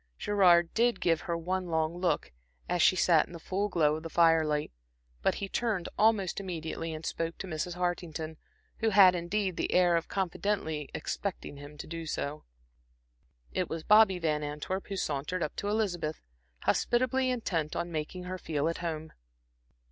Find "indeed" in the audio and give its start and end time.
9.13-9.57